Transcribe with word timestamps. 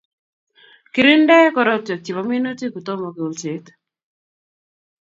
Kirinde 0.93 1.37
korotwek 1.55 2.01
Chebo 2.03 2.21
minutik 2.29 2.71
kutomo 2.73 3.07
kolset 3.17 3.65